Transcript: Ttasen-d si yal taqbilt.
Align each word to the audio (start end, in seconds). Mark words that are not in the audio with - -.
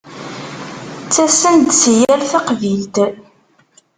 Ttasen-d 1.05 1.69
si 1.81 1.93
yal 2.01 2.21
taqbilt. 2.31 2.95